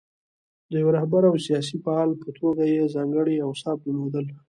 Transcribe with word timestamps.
د 0.71 0.73
یوه 0.81 0.91
رهبر 0.97 1.21
او 1.29 1.35
سیاسي 1.47 1.75
فعال 1.83 2.09
په 2.21 2.29
توګه 2.39 2.63
یې 2.73 2.91
ځانګړي 2.95 3.35
اوصاف 3.41 3.77
درلودل. 3.83 4.25